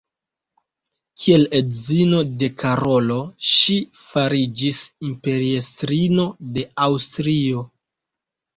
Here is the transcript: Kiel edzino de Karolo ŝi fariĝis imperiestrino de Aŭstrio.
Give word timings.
Kiel 1.23 1.43
edzino 1.59 2.21
de 2.39 2.49
Karolo 2.63 3.19
ŝi 3.51 3.77
fariĝis 4.07 4.81
imperiestrino 5.11 6.29
de 6.59 6.67
Aŭstrio. 6.91 7.67